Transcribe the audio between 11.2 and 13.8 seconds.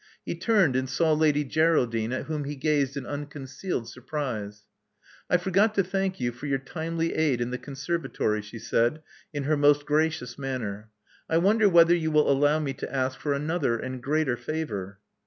I wonder whether you will allow me to ask for another